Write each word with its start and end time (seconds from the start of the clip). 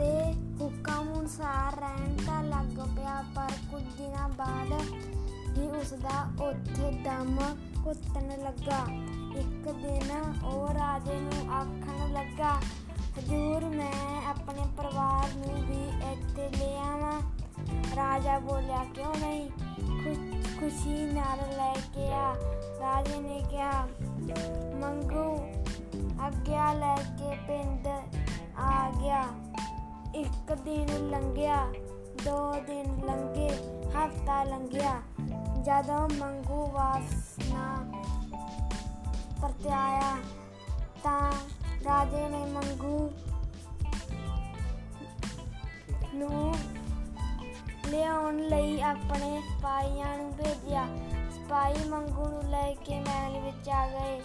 ਅਨੁਸਾਰ 0.00 1.80
ਰਹਿਣ 1.80 2.16
ਤਾਂ 2.26 2.44
ਲੱਗ 2.44 2.96
ਪਿਆ, 2.96 3.24
ਪਰ 3.36 3.50
ਕੁਝ 3.70 3.82
ਦਿਨਾਂ 3.82 4.28
ਬਾਅਦ 4.28 4.72
ਹੀ 5.58 5.66
ਉਸ 5.66 5.92
ਦਾ 5.92 6.44
ਉੱਥੇ 6.44 6.90
ਦਮ 6.90 7.38
ਘੁੱਟਣ 7.86 8.28
ਲੱਗਾ। 8.28 8.78
ਇੱਕ 9.36 9.72
ਦਿਨ 9.72 10.34
ਉਹ 10.44 10.68
ਰਾਜੇ 10.68 11.20
ਨੂੰ 11.20 11.54
ਆਖਣ 11.54 12.12
ਲੱਗਾ, 12.12 12.52
ਹਜੂਰ, 13.18 13.64
ਮੈਂ 13.64 14.28
ਆਪਣੇ 14.28 14.66
ਪਰਿਵਾਰ 14.76 15.28
ਨੂੰ 15.34 15.66
ਵੀ 15.66 15.88
ਇੱਥੇ 16.12 16.48
ਲੈ 16.48 16.78
ਆਵਾਂ। 16.78 17.20
ਰਾਜਾ 17.96 18.38
ਬੋਲਿਆ, 18.38 18.84
ਕਿਉਂ 18.84 19.14
ਨਹੀਂ? 19.14 19.50
ਖੁ- 19.74 20.60
ਖੁਸ਼ੀ 20.60 21.12
ਨਾਲ 21.12 21.38
ਲੈ 21.56 21.76
ਕੇ 21.94 22.12
ਆ। 22.12 22.34
ਰਾਜੇ 22.80 23.20
ਨੇ 23.20 23.42
ਕਿਹਾ, 23.50 23.88
ਮੰਗੂ 24.80 25.46
ਆਗਿਆ 26.22 26.72
ਲੈ 26.72 26.96
ਕੇ 26.96 27.36
ਪਿੰਡ 27.48 27.88
ਆ 28.58 28.90
ਗਿਆ। 29.00 29.24
ਇੱਕ 30.14 30.52
ਦਿਨ 30.52 31.10
ਲੰਘਿਆ, 31.10 31.72
ਦੋ 32.24 32.54
ਦਿਨ 32.66 33.06
ਲੰਘੇ, 33.06 33.50
ਹਫਤਾ 33.88 34.44
ਲੰਘਿਆ। 34.44 35.02
ਜਦੋਂ 35.62 36.08
ਮੰਗੂ 36.08 36.66
ਵਾਪਸ 36.66 37.52
ਨਾ 37.52 37.92
ਪਰਤਿਆਇਆ 39.42 40.16
ਤਾਂ 41.04 41.32
ਰਾਜੇ 41.84 42.28
ਨੇ 42.28 42.44
ਮੰਗੂ 42.44 43.10
ਨੂੰ 46.14 46.54
ਲਿਆਉਣ 47.86 48.36
ਲਈ 48.36 48.80
ਆਪਣੇ 48.80 49.42
ਸਿਪਾਹੀਆਂ 49.42 50.16
ਨੂੰ 50.18 50.32
ਭੇਜਿਆ। 50.32 50.86
ਸਿਪਾਹੀ 51.30 51.88
ਮੰਗੂ 51.88 52.28
ਨੂੰ 52.28 52.42
ਲੈ 52.42 52.74
ਕੇ 52.74 53.00
ਮਹਿਲ 53.00 53.40
ਵਿੱਚ 53.40 53.68
ਆ 53.68 53.86
ਗਏ। 53.86 54.20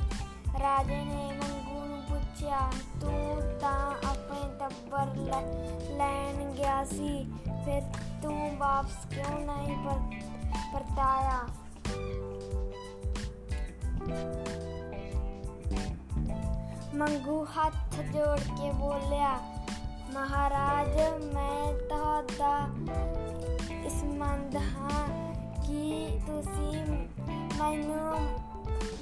ਰਾਜੇ 0.59 1.03
ਨੇ 1.05 1.31
ਮੰਗੂ 1.31 1.86
ਨੂੰ 1.86 2.02
ਪੁੱਛਿਆ, 2.02 2.59
ਤੂੰ 3.02 3.09
ਤਾਂ 3.09 3.44
ਆਪਣੇ 3.44 3.45
ਟੱਬਰ 5.06 5.22
ਲੈ- 5.22 5.98
ਲੈਣ 5.98 6.52
ਗਿਆ 6.52 6.84
ਸੀ। 6.86 7.31
ਫਿਰ 7.66 7.81
ਤੂੰ 8.22 8.58
ਵਾਪਸ 8.58 9.06
ਕਿਉਂ 9.16 9.39
ਨਹੀਂ 9.39 9.78
ਪਰ, 9.78 10.00
ਪਰਤਾਇਆ? 10.73 11.39
ਮੰਗੂ 16.95 17.44
ਹੱਥ 17.44 17.95
ਜੋੜ 17.95 18.39
ਕੇ 18.39 18.72
ਬੋਲਿਆ, 18.72 19.39
ਮਹਾਰਾਜ, 20.14 21.23
ਮੈਂ 21.33 21.73
ਤੁਹਾਡਾ 21.73 22.67
ਇਸ 23.86 24.03
ਮੰਦ 24.03 24.56
ਹਾਂ 24.56 25.33
ਕਿ 25.61 26.20
ਤੁਸੀਂ 26.28 27.08
ਮੈਨੂੰ 27.59 28.20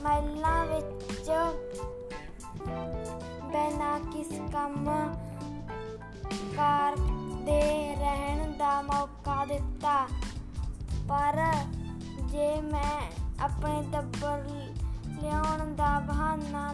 ਮਹਿਲਾਂ 0.04 0.66
ਵਿੱਚ 0.66 1.32
ਬਿਨਾਂ 3.44 4.00
ਕਿਸ 4.00 4.42
ਕੰਮ 4.54 5.14
ਕਾਰ 6.58 6.96
ਦੇ 7.46 7.96
ਰਹਿਣ 7.96 8.52
ਦਾ 8.58 8.82
ਮੌਕਾ 8.82 9.46
ਦਿੱਤਾ। 9.46 10.08
ਪਰ 11.10 11.46
ਜੇ 12.22 12.62
ਮੈਂ 12.62 13.02
ਆਪਣੇ 13.44 13.84
ਟੱਬਰ 13.94 14.44
ਲਿਆਉਣ 15.22 15.76
ਦਾ 15.76 16.00
ਬਹਾਨਾ 16.00 16.74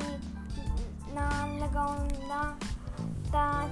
ਨਾ 1.13 1.29
ਲਗਾਉਂਦਾ 1.45 2.55
ਤਾਂ 3.31 3.69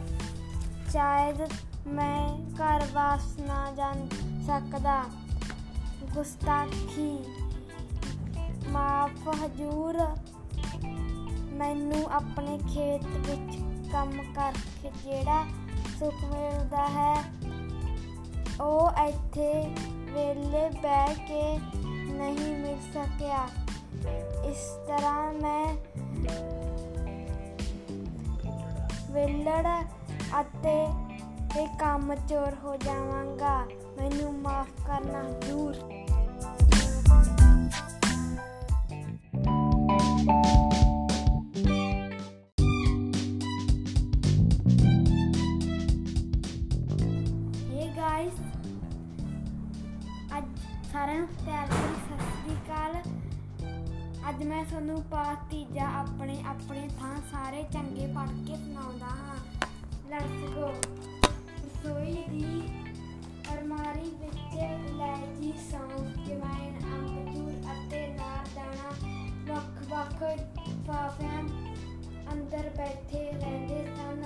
ਸ਼ਾਇਦ 0.92 1.42
ਮੈਂ 1.88 2.30
ਘਰ 2.56 2.86
ਵਾਪਸ 2.94 3.40
ਨਾ 3.40 3.72
ਜਾ 3.72 3.94
ਸਕਦਾ। 4.48 5.04
ਗੁਸਤਾਖੀ 6.14 7.18
ਮਾਫ 8.70 9.30
ਹਜੂਰ, 9.46 10.00
ਮੈਨੂੰ 11.54 12.04
ਆਪਣੇ 12.12 12.58
ਖੇਤ 12.58 13.04
ਵਿੱਚ 13.04 13.58
ਕੰਮ 13.92 14.34
ਕਰਕੇ 14.34 14.92
ਜਿਹੜਾ 15.04 15.46
ਸੁੱਖ 16.00 16.16
ਮਿਲਦਾ 16.26 16.88
ਹੈ। 16.88 17.24
ਉਹ 18.62 18.92
ਇੱਥੇ 19.08 19.76
ਵੇਲੇ 20.12 20.70
ਬਹਿ 20.70 21.16
ਕੇ 21.16 21.60
ਨਹੀਂ 22.14 22.56
ਮਿਲ 22.56 22.78
ਸਕਿਆ। 22.94 23.48
ਇਸ 24.46 24.58
ਤਰ੍ਹਾਂ 24.88 25.34
ਮੈਂ 25.34 25.76
ਵਿਲੜ 29.12 29.68
ਅਤੇ 30.42 30.88
ਤੇ 31.54 31.68
ਕੰਮ 31.80 32.16
ਚੋਰ 32.16 32.56
ਹੋ 32.64 32.76
ਜਾਵਾਂਗਾ। 32.78 33.66
ਮੈਨੂੰ 34.02 34.34
ਮਾਫ 34.34 34.68
ਕਰਨਾ 34.88 35.22
ਹਜ਼ੂਰ 35.22 35.76
ਸਾਰਿਆਂ 51.08 51.20
ਨੂੰ 51.20 51.36
ਪਿਆਰ 51.46 51.68
ਭਰੀ 51.68 51.96
ਸਤਿ 51.98 52.26
ਸ੍ਰੀ 52.30 52.54
ਅਕਾਲ 52.54 52.96
ਅੱਜ 54.30 54.42
ਮੈਂ 54.44 54.64
ਤੁਹਾਨੂੰ 54.66 55.02
ਪਾਠ 55.04 55.44
ਤੀਜਾ 55.52 55.86
ਆਪਣੇ 56.00 56.36
ਆਪਣੇ 56.48 56.88
ਥਾਂ 57.00 57.16
ਸਾਰੇ 57.32 57.62
ਚੰਗੇ 57.74 58.08
ਪੜ੍ਹ 58.08 58.32
ਕੇ 58.48 58.56
ਸੁਣਾਉਂਦਾ 58.56 59.06
ਹਾਂ। 59.08 59.36
ਲੈਟਸ 60.10 60.50
ਗੋ 60.56 60.72
ਰਸੋਈ 61.28 62.24
ਦੀ 62.30 62.62
ਅਲਮਾਰੀ 63.54 64.10
ਵਿੱਚ 64.20 64.56
ਇਲਾਇਚੀ 64.56 65.54
ਸੌਂਫ 65.72 66.18
ਜਵੈਣ 66.28 66.80
ਅੰਬਚੂਰ 66.90 67.72
ਅਤੇ 67.74 68.06
ਨਾਰਦਾਣਾ 68.08 68.92
ਵੱਖ-ਵੱਖ 69.48 70.24
ਲਿਫਾਫਿਆਂ 70.24 71.42
ਅੰਦਰ 72.34 72.70
ਬੈਠੇ 72.78 73.32
ਰਹਿੰਦੇ 73.32 73.86
ਸਨ। 73.96 74.22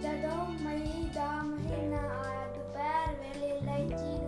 ਜਦੋਂ 0.00 0.46
ਮਈ 0.62 1.08
ਦਾ 1.14 1.30
ਮਹੀਨਾ 1.42 2.06
ਆਇਆ, 2.20 2.46
ਦੁਪਹਿਰ 2.54 3.14
ਵੇਲੇ 3.14 3.56
ਇਲਾਇਚੀ 3.58 4.23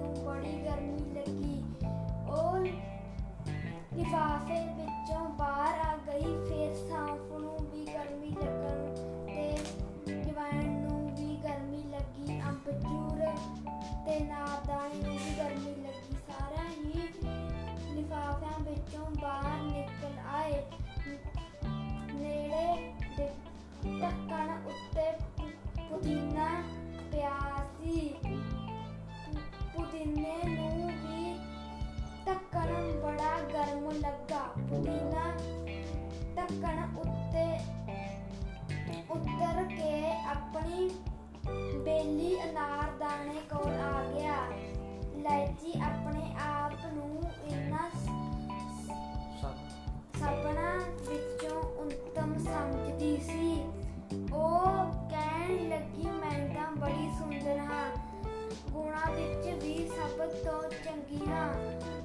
ਗਿਰਾਂ 61.10 61.54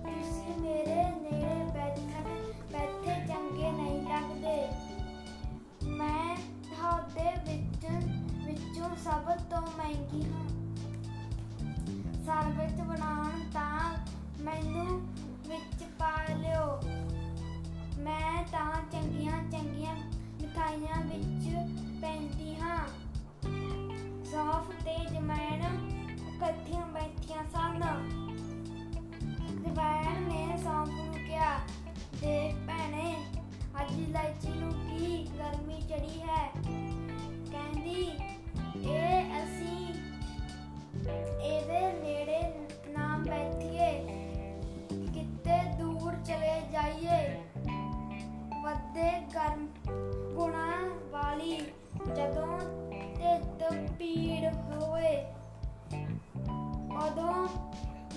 ਤੁਸੀਂ 0.03 0.62
ਮੇਰੇ 0.62 1.03
ਨੇੜੇ 1.03 1.71
ਬੈਠਣ, 1.74 2.24
ਬੈਠੇ 2.71 3.27
ਚੰਗੇ 3.27 3.71
ਨਹੀਂ 3.71 4.01
ਲੱਗਦੇ। 4.01 4.68
ਮੈਂ 5.88 6.36
ਤੁਹਾਡੇ 6.36 7.31
ਵਿੱਚ, 7.48 7.86
ਵਿੱਚੋਂ 8.45 8.95
ਸਭ 8.95 9.36
ਤੋਂ 9.50 9.62
ਮਹਿੰਗੀ 9.77 10.33
ਹਾਂ। 10.33 10.48
ਸਰਬਤ 12.25 12.81
ਬਣਾਉਣ 12.81 13.50
ਤਾਂ 13.53 13.98
ਮੈਨੂੰ 14.42 15.01
ਵਿੱਚ 15.48 15.83
ਪਾ 16.00 16.33
ਲਿਓ। 16.33 16.80
ਮੈਂ 18.00 18.44
ਤਾਂ 18.51 18.75
ਚੰਗੀਆਂ 18.92 19.44
ਚੰਗੀਆਂ 19.51 19.95
ਮਿਠਾਈਆਂ 20.42 21.01
ਵਿੱਚ 21.06 21.81
ਦੇ 49.01 49.12
ਗਰਮ 49.33 49.65
ਗੁਣਾ 50.33 50.68
ਵਾਲੀ 51.12 51.57
ਜਦੋਂ 52.15 52.57
ਢਿੱਡ 53.19 53.63
ਪੀੜ 54.00 54.53
ਹੋਵੇ, 54.53 55.15
ਉਦੋਂ 56.98 57.48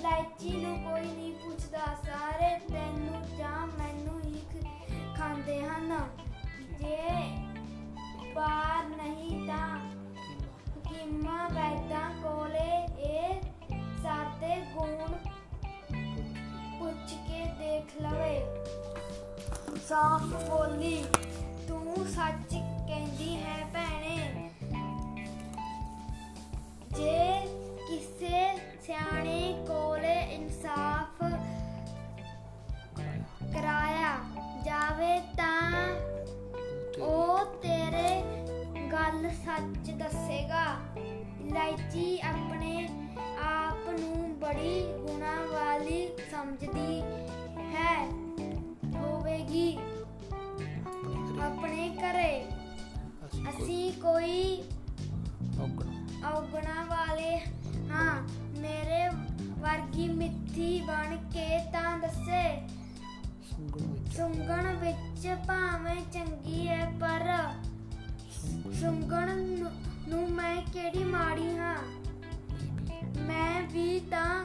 ਲਾਈਚੀ 0.02 0.50
ਨੂੰ 0.50 0.76
ਕੋਈ 0.78 1.04
ਨਹੀਂ 1.04 1.32
ਪੁੱਛਦਾ, 1.34 1.84
ਸਾਰੇ 2.04 2.58
ਤੈਨੂੰ 2.68 3.22
ਜਾਂ 3.38 3.66
ਮੈਂ 3.66 3.93
ਸਾਫ਼ 19.88 20.32
ਬੋਲੀ, 20.44 21.04
ਤੂੰ 21.68 22.04
ਸੱਚ 22.06 22.52
ਕਹਿੰਦੀ 22.52 23.34
ਹੈ 23.36 23.56
ਭੈਣੇ। 23.74 24.50
ਜੇ 26.90 27.40
ਕਿਸੇ 27.88 28.40
ਸਿਆਣੇ 28.86 29.64
ਕੋਲੇ 29.68 30.14
ਇਨਸਾਫ 30.34 31.22
ਕਰਾਇਆ 33.54 34.14
ਜਾਵੇ 34.64 35.18
ਤਾਂ 35.36 35.60
ਉਹ 37.00 37.44
ਤੇਰੇ 37.62 38.22
ਗੱਲ 38.92 39.30
ਸੱਚ 39.44 39.90
ਦੱਸੇਗਾ। 39.92 40.64
ਇਲਾਇਚੀ 41.40 42.18
ਆਪਣੇ 42.20 42.88
ਆਪ 43.44 43.88
ਨੂੰ 43.90 44.34
ਬੜੀ 44.40 44.80
ਗੁਣਾ 44.98 45.36
ਵਾਲੀ 45.52 46.08
ਸਮਝਦੀ 46.30 47.02
ਘਰੇ। 52.14 52.44
ਅਸੀਂ 53.48 53.92
ਕੋਈ 53.92 54.62
ਔਗਣਾ 56.26 56.84
ਵਾਲੇ 56.84 57.38
ਹਾਂ 57.90 58.22
ਮੇਰੇ 58.60 59.08
ਵਰਗੀ 59.58 60.08
ਮਿੱਠੀ 60.08 60.80
ਬਣ 60.80 61.16
ਕੇ 61.16 61.58
ਤਾਂ 61.72 61.98
ਦੱਸੇ। 61.98 62.66
ਸੁੰਗਣ 64.16 64.76
ਵਿੱਚ। 64.76 65.28
ਭਾਵੇਂ 65.48 66.02
ਚੰਗੀ 66.12 66.68
ਹੈ 66.68 66.92
ਪਰ 67.00 67.38
ਸੁੰਗਣ 68.80 69.34
ਨੂੰ- 69.36 70.30
ਮੈਂ 70.30 70.62
ਕਿਹੜੀ 70.62 71.04
ਮਾੜੀ 71.04 71.56
ਹਾਂ? 71.56 71.76
ਮੈਂ 73.18 73.62
ਵੀ 73.62 74.00
ਤਾਂ 74.00 74.44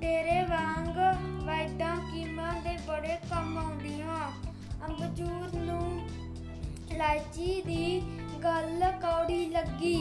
ਤੇਰੇ 0.00 0.42
ਵਾਂਗ 0.42 0.98
ਵੈਦਾਂ 1.44 1.96
ਕੀਮਾਂ 1.96 2.52
ਦੇ 2.52 2.76
ਬੜੇ 2.88 3.16
ਕੰਮ 3.30 3.58
ਆਉਂਦੀ 3.58 4.00
ਹਾਂ 4.02 4.51
ਅੰਬਜੂਰ 4.88 5.54
ਨੂੰ 5.56 6.00
ਇਲਾਇਚੀ 6.90 7.60
ਦੀ 7.62 8.00
ਗੱਲ 8.44 8.84
ਕੌੜੀ 9.02 9.44
ਲੱਗੀ। 9.46 9.96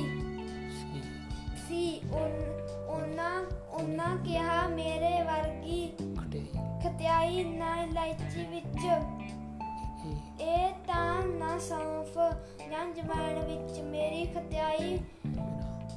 ਸੀ 1.68 2.02
ਉਹਨਾਂ 2.88 3.42
ਉਹਨਾਂ 3.72 4.16
ਕਿਹਾ 4.18 4.68
ਮੇਰੇ 4.68 5.22
ਵਰਗੀ 5.24 5.88
ਖਤਿਆਈ 6.84 7.44
ਨਾ 7.44 7.76
ਇਲਾਇਚੀ 7.84 8.46
ਵਿੱਚ। 8.46 8.86
ਇਹ 10.42 10.70
ਤਾਂ 10.88 11.22
ਨਾ 11.28 11.58
ਸੌਂਫ 11.60 12.18
ਜਾਂ 12.72 12.86
ਜਵਾਨ 12.94 13.40
ਵਿੱਚ। 13.40 13.80
ਮੇਰੀ 13.80 14.26
ਖਤਿਆਈ 14.26 14.98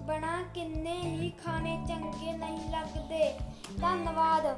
ਬਣਾ 0.06 0.42
ਕਿੰਨੇ 0.54 1.00
ਹੀ 1.02 1.30
ਖਾਣੇ 1.44 1.76
ਚੰਗੇ 1.88 2.32
ਨਹੀਂ 2.32 2.70
ਲੱਗਦੇ। 2.70 3.32
ਧੰਨਵਾਦ। 3.80 4.56